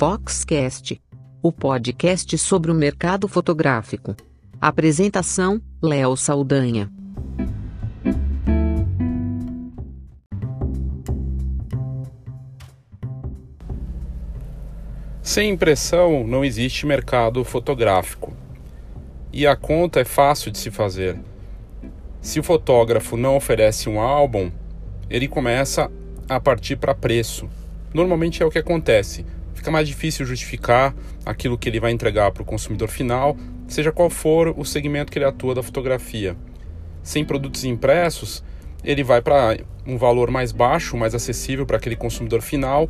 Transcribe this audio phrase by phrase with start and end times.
[0.00, 0.98] Foxcast,
[1.42, 4.16] o podcast sobre o mercado fotográfico.
[4.58, 6.90] Apresentação: Léo Saldanha.
[15.20, 18.32] Sem impressão não existe mercado fotográfico.
[19.30, 21.20] E a conta é fácil de se fazer.
[22.22, 24.50] Se o fotógrafo não oferece um álbum,
[25.10, 25.92] ele começa
[26.26, 27.50] a partir para preço.
[27.92, 29.26] Normalmente é o que acontece.
[29.60, 33.36] Fica mais difícil justificar aquilo que ele vai entregar para o consumidor final,
[33.68, 36.34] seja qual for o segmento que ele atua da fotografia.
[37.02, 38.42] Sem produtos impressos,
[38.82, 42.88] ele vai para um valor mais baixo, mais acessível para aquele consumidor final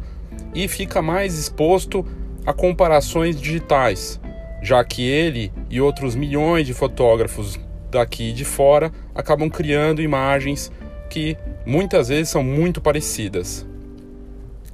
[0.55, 2.07] e fica mais exposto
[2.47, 4.21] a comparações digitais,
[4.63, 7.59] já que ele e outros milhões de fotógrafos
[7.91, 10.71] daqui e de fora acabam criando imagens
[11.09, 13.69] que muitas vezes são muito parecidas.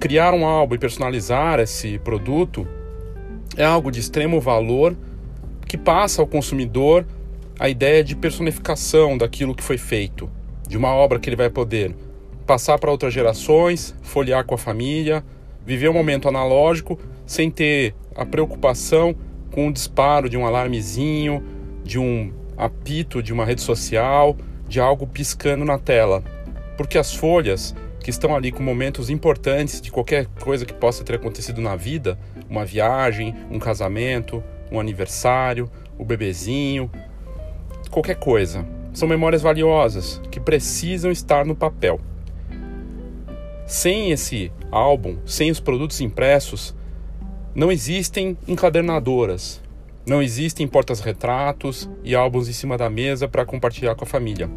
[0.07, 2.65] Criar um álbum e personalizar esse produto
[3.57, 4.97] é algo de extremo valor
[5.67, 7.05] que passa ao consumidor
[7.59, 10.31] a ideia de personificação daquilo que foi feito,
[10.69, 11.93] de uma obra que ele vai poder
[12.47, 15.25] passar para outras gerações, folhear com a família,
[15.67, 19.13] viver um momento analógico sem ter a preocupação
[19.51, 21.43] com o disparo de um alarmezinho,
[21.83, 24.37] de um apito de uma rede social,
[24.69, 26.23] de algo piscando na tela.
[26.77, 27.75] Porque as folhas
[28.07, 32.17] que estão ali com momentos importantes de qualquer coisa que possa ter acontecido na vida,
[32.49, 36.89] uma viagem, um casamento, um aniversário, o bebezinho,
[37.91, 38.65] qualquer coisa.
[38.93, 42.01] São memórias valiosas que precisam estar no papel.
[43.67, 46.77] Sem esse álbum, sem os produtos impressos,
[47.57, 49.61] não existem encadernadoras,
[50.07, 54.49] não existem portas-retratos e álbuns em cima da mesa para compartilhar com a família.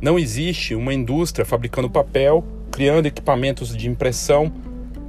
[0.00, 4.50] Não existe uma indústria fabricando papel, criando equipamentos de impressão,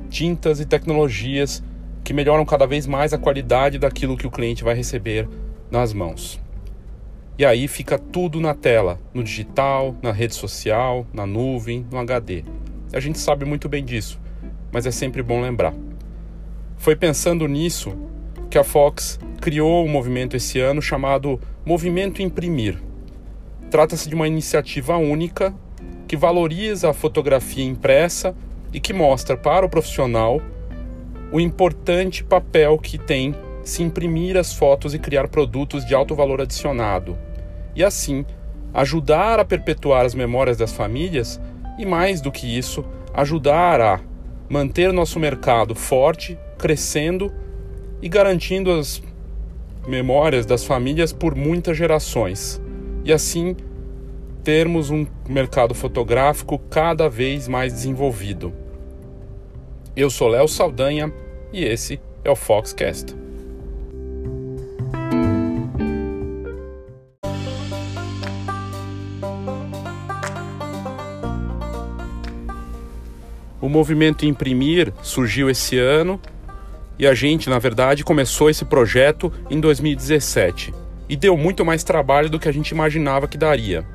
[0.10, 1.64] tintas e tecnologias
[2.04, 5.28] que melhoram cada vez mais a qualidade daquilo que o cliente vai receber
[5.72, 6.40] nas mãos.
[7.38, 12.44] E aí fica tudo na tela, no digital, na rede social, na nuvem, no HD.
[12.92, 14.20] A gente sabe muito bem disso,
[14.72, 15.74] mas é sempre bom lembrar.
[16.78, 17.98] Foi pensando nisso
[18.50, 22.78] que a Fox criou um movimento esse ano chamado Movimento Imprimir.
[23.72, 25.56] Trata-se de uma iniciativa única
[26.14, 28.36] que valoriza a fotografia impressa
[28.72, 30.40] e que mostra para o profissional
[31.32, 36.40] o importante papel que tem se imprimir as fotos e criar produtos de alto valor
[36.40, 37.18] adicionado,
[37.76, 38.24] e assim
[38.76, 41.42] ajudar a perpetuar as memórias das famílias
[41.80, 44.00] e, mais do que isso, ajudar a
[44.48, 47.34] manter nosso mercado forte crescendo
[48.04, 49.02] e garantindo as
[49.88, 52.62] memórias das famílias por muitas gerações.
[53.04, 53.56] E assim
[54.44, 58.54] termos um mercado fotográfico cada vez mais desenvolvido.
[59.96, 61.14] Eu sou Léo Saldanha
[61.52, 63.16] e esse é o Foxcast.
[73.62, 76.20] O movimento Imprimir surgiu esse ano
[77.00, 80.74] e a gente, na verdade, começou esse projeto em 2017
[81.08, 83.93] e deu muito mais trabalho do que a gente imaginava que daria.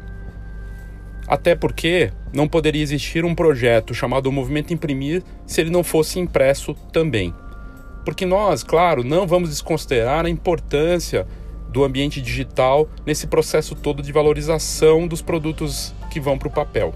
[1.29, 6.75] Até porque não poderia existir um projeto chamado Movimento Imprimir se ele não fosse impresso
[6.91, 7.35] também.
[8.03, 11.27] Porque nós, claro, não vamos desconsiderar a importância
[11.69, 16.95] do ambiente digital nesse processo todo de valorização dos produtos que vão para o papel.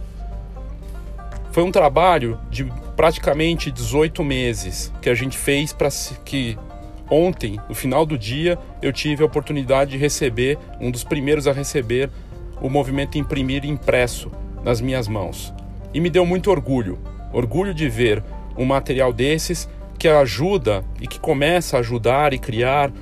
[1.50, 2.64] Foi um trabalho de
[2.96, 5.90] praticamente 18 meses que a gente fez para
[6.24, 6.56] que
[7.10, 11.52] ontem, no final do dia, eu tive a oportunidade de receber, um dos primeiros a
[11.52, 12.08] receber,
[12.62, 14.30] o movimento Imprimir impresso
[14.62, 15.52] nas minhas mãos.
[15.92, 16.98] E me deu muito orgulho,
[17.32, 18.22] orgulho de ver
[18.56, 19.68] um material desses
[19.98, 22.92] que ajuda e que começa a ajudar e criar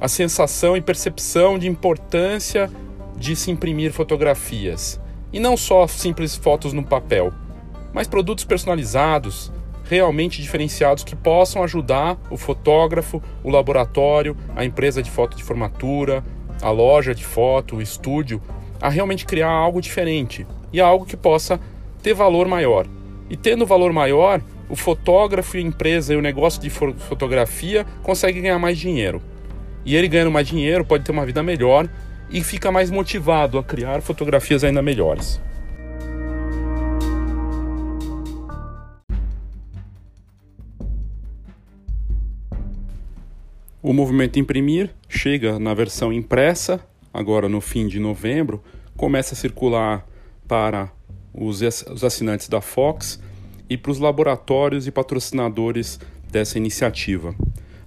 [0.00, 2.70] a sensação e percepção de importância
[3.16, 4.98] de se imprimir fotografias.
[5.30, 7.32] E não só simples fotos no papel,
[7.92, 9.52] mas produtos personalizados,
[9.84, 16.24] realmente diferenciados que possam ajudar o fotógrafo, o laboratório, a empresa de foto de formatura,
[16.62, 18.40] a loja de foto, o estúdio,
[18.80, 21.60] a realmente criar algo diferente e algo que possa
[22.02, 22.86] ter valor maior.
[23.28, 28.42] E tendo valor maior, o fotógrafo e a empresa e o negócio de fotografia conseguem
[28.42, 29.20] ganhar mais dinheiro.
[29.84, 31.88] E ele ganhando mais dinheiro pode ter uma vida melhor
[32.30, 35.40] e fica mais motivado a criar fotografias ainda melhores.
[43.82, 46.80] O movimento Imprimir chega na versão impressa,
[47.12, 48.62] agora no fim de novembro,
[48.96, 50.06] começa a circular
[50.46, 50.92] para
[51.32, 51.62] os
[52.02, 53.20] assinantes da Fox
[53.68, 55.98] e para os laboratórios e patrocinadores
[56.30, 57.34] dessa iniciativa.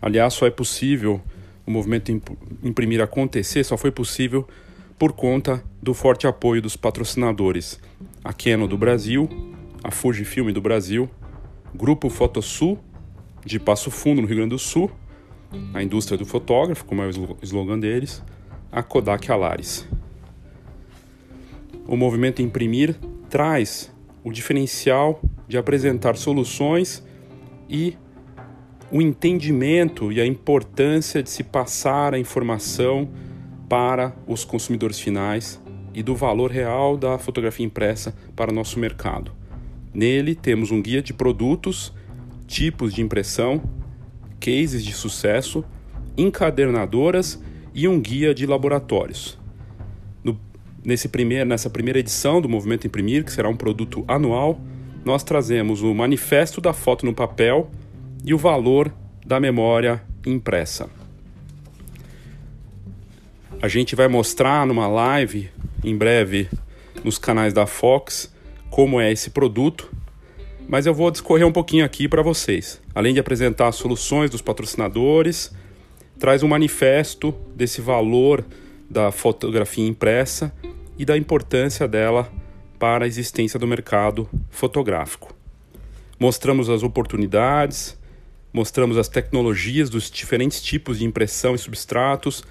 [0.01, 1.21] Aliás, só é possível
[1.65, 2.11] o movimento
[2.63, 4.47] imprimir acontecer, só foi possível
[4.97, 7.79] por conta do forte apoio dos patrocinadores,
[8.23, 9.29] a Canon do Brasil,
[9.83, 11.09] a Fujifilm do Brasil,
[11.75, 12.79] Grupo Fotosul
[13.45, 14.89] de Passo Fundo, no Rio Grande do Sul,
[15.73, 18.23] a indústria do fotógrafo, como é o slogan deles,
[18.73, 19.87] a Kodak Alaris.
[21.87, 22.95] O movimento Imprimir
[23.29, 23.93] traz
[24.23, 27.03] o diferencial de apresentar soluções
[27.69, 27.95] e
[28.91, 33.09] o entendimento e a importância de se passar a informação
[33.69, 35.61] para os consumidores finais
[35.93, 39.31] e do valor real da fotografia impressa para o nosso mercado.
[39.93, 41.93] Nele temos um guia de produtos,
[42.47, 43.61] tipos de impressão,
[44.39, 45.63] cases de sucesso,
[46.17, 47.39] encadernadoras
[47.73, 49.37] e um guia de laboratórios.
[50.23, 50.39] No,
[50.83, 54.59] nesse primeir, nessa primeira edição do Movimento Imprimir, que será um produto anual,
[55.03, 57.69] nós trazemos o manifesto da foto no papel
[58.23, 58.93] e o valor
[59.25, 60.89] da memória impressa.
[63.61, 65.49] A gente vai mostrar numa live
[65.83, 66.49] em breve
[67.03, 68.33] nos canais da Fox
[68.69, 69.91] como é esse produto,
[70.67, 72.81] mas eu vou discorrer um pouquinho aqui para vocês.
[72.95, 75.51] Além de apresentar as soluções dos patrocinadores,
[76.23, 78.45] traz um manifesto desse valor
[78.89, 80.53] da fotografia impressa
[80.97, 82.31] e da importância dela
[82.79, 85.35] para a existência do mercado fotográfico.
[86.17, 87.99] Mostramos as oportunidades,
[88.53, 92.41] mostramos as tecnologias dos diferentes tipos de impressão e substratos,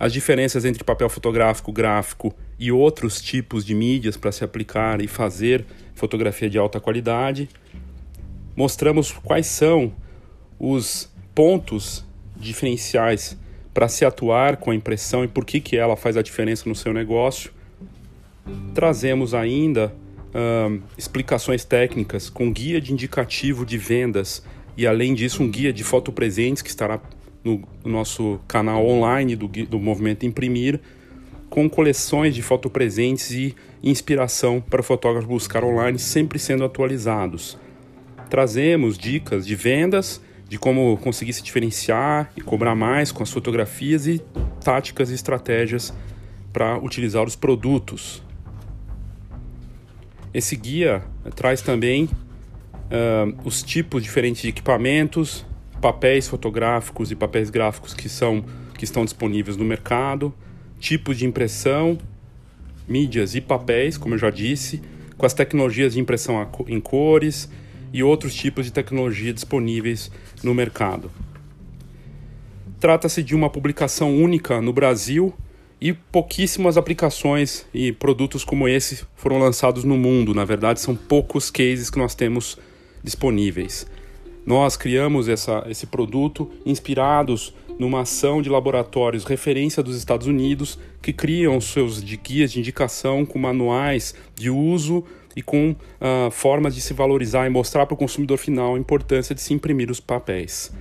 [0.00, 5.06] as diferenças entre papel fotográfico, gráfico e outros tipos de mídias para se aplicar e
[5.06, 5.64] fazer
[5.94, 7.48] fotografia de alta qualidade.
[8.56, 9.92] Mostramos quais são
[10.58, 12.04] os pontos
[12.42, 13.36] diferenciais
[13.72, 16.74] para se atuar com a impressão e por que, que ela faz a diferença no
[16.74, 17.50] seu negócio.
[18.74, 19.94] Trazemos ainda
[20.34, 24.42] uh, explicações técnicas com guia de indicativo de vendas
[24.76, 27.00] e além disso um guia de fotopresentes que estará
[27.44, 30.80] no nosso canal online do, do Movimento Imprimir,
[31.50, 37.58] com coleções de fotopresentes e inspiração para o fotógrafo buscar online, sempre sendo atualizados.
[38.30, 40.22] Trazemos dicas de vendas,
[40.52, 44.20] de como conseguir se diferenciar e cobrar mais com as fotografias e
[44.62, 45.94] táticas e estratégias
[46.52, 48.22] para utilizar os produtos.
[50.34, 51.02] Esse guia
[51.34, 55.42] traz também uh, os tipos diferentes de equipamentos,
[55.80, 58.44] papéis fotográficos e papéis gráficos que, são,
[58.76, 60.34] que estão disponíveis no mercado,
[60.78, 61.96] tipos de impressão,
[62.86, 64.82] mídias e papéis, como eu já disse,
[65.16, 67.48] com as tecnologias de impressão em cores
[67.92, 70.10] e outros tipos de tecnologia disponíveis
[70.42, 71.10] no mercado.
[72.80, 75.32] Trata-se de uma publicação única no Brasil
[75.80, 80.34] e pouquíssimas aplicações e produtos como esse foram lançados no mundo.
[80.34, 82.58] Na verdade, são poucos cases que nós temos
[83.02, 83.86] disponíveis.
[84.44, 91.12] Nós criamos essa, esse produto inspirados numa ação de laboratórios referência dos Estados Unidos que
[91.12, 95.04] criam seus guias de indicação com manuais de uso
[95.36, 99.34] e com uh, formas de se valorizar e mostrar para o consumidor final a importância
[99.34, 100.72] de se imprimir os papéis.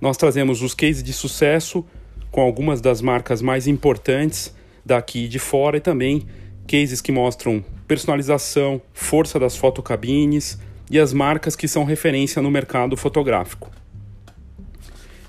[0.00, 1.84] Nós trazemos os cases de sucesso
[2.30, 4.54] com algumas das marcas mais importantes
[4.84, 6.26] daqui de fora e também
[6.66, 10.58] cases que mostram personalização, força das fotocabines,
[10.90, 13.70] e as marcas que são referência no mercado fotográfico.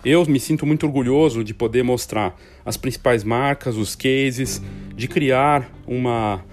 [0.03, 4.61] Eu me sinto muito orgulhoso de poder mostrar as principais marcas, os cases,
[4.95, 6.43] de criar uma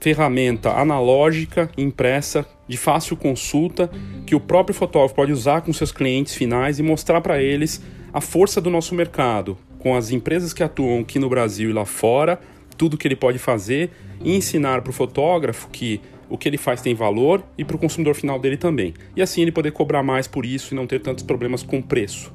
[0.00, 3.90] ferramenta analógica, impressa, de fácil consulta,
[4.26, 8.20] que o próprio fotógrafo pode usar com seus clientes finais e mostrar para eles a
[8.20, 12.40] força do nosso mercado, com as empresas que atuam aqui no Brasil e lá fora,
[12.76, 13.90] tudo que ele pode fazer
[14.24, 17.78] e ensinar para o fotógrafo que o que ele faz tem valor e para o
[17.78, 18.94] consumidor final dele também.
[19.16, 22.32] E assim ele poder cobrar mais por isso e não ter tantos problemas com preço.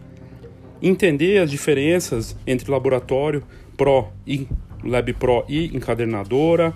[0.82, 3.42] Entender as diferenças entre laboratório
[3.78, 4.48] Pro e
[4.84, 6.76] Lab Pro e encadernadora.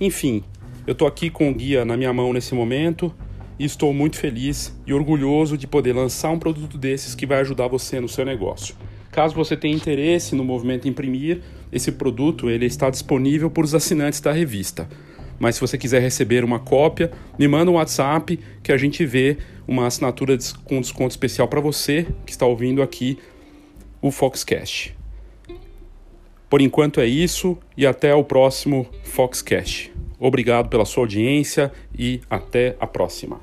[0.00, 0.42] Enfim,
[0.86, 3.14] eu estou aqui com o guia na minha mão nesse momento
[3.58, 7.68] e estou muito feliz e orgulhoso de poder lançar um produto desses que vai ajudar
[7.68, 8.74] você no seu negócio.
[9.10, 11.40] Caso você tenha interesse no movimento Imprimir,
[11.72, 14.88] esse produto ele está disponível para os assinantes da revista
[15.38, 19.38] mas se você quiser receber uma cópia, me manda um WhatsApp que a gente vê
[19.66, 23.18] uma assinatura com desconto especial para você que está ouvindo aqui
[24.00, 24.96] o Foxcast.
[26.54, 29.92] Por enquanto é isso e até o próximo Foxcast.
[30.20, 33.40] Obrigado pela sua audiência e até a próxima.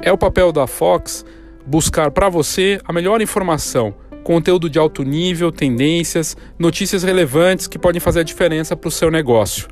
[0.00, 1.26] É o papel da Fox
[1.66, 8.00] buscar para você a melhor informação conteúdo de alto nível, tendências, notícias relevantes que podem
[8.00, 9.68] fazer a diferença para o seu negócio.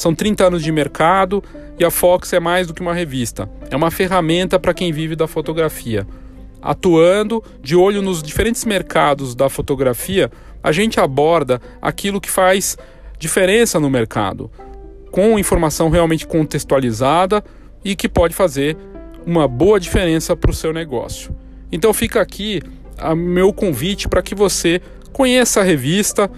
[0.00, 1.44] São 30 anos de mercado
[1.78, 5.14] e a Fox é mais do que uma revista, é uma ferramenta para quem vive
[5.14, 6.06] da fotografia.
[6.62, 12.78] Atuando de olho nos diferentes mercados da fotografia, a gente aborda aquilo que faz
[13.18, 14.50] diferença no mercado,
[15.10, 17.44] com informação realmente contextualizada
[17.84, 18.78] e que pode fazer
[19.26, 21.36] uma boa diferença para o seu negócio.
[21.70, 22.62] Então fica aqui
[22.98, 24.80] o meu convite para que você
[25.12, 26.30] conheça a revista,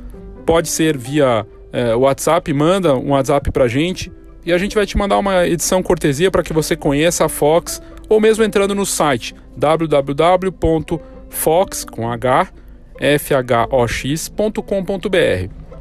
[0.44, 4.12] pode ser via é, WhatsApp, manda um WhatsApp para a gente
[4.44, 7.80] e a gente vai te mandar uma edição cortesia para que você conheça a Fox
[8.08, 10.96] ou mesmo entrando no site www.fox
[11.84, 12.52] com h
[13.18, 14.62] fhox.com.br.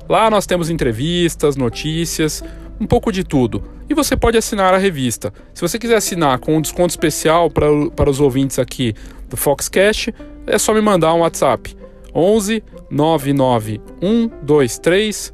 [0.09, 2.43] Lá nós temos entrevistas, notícias,
[2.79, 3.63] um pouco de tudo.
[3.89, 5.33] E você pode assinar a revista.
[5.53, 8.93] Se você quiser assinar com um desconto especial para, para os ouvintes aqui
[9.29, 10.13] do Foxcast,
[10.47, 11.75] é só me mandar um WhatsApp.
[12.13, 15.33] 11 99 123